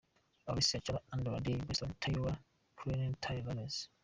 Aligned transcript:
Alessia 0.47 0.81
Cara 0.85 0.99
Andra 1.13 1.39
Day 1.45 1.57
Bryson 1.57 1.93
Tiller 2.01 2.35
Kehlani 2.77 3.15
Tory 3.23 3.41
Lanez. 3.43 3.91